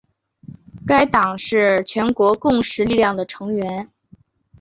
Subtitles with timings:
[0.87, 3.87] 该党是全国共识力量的成员。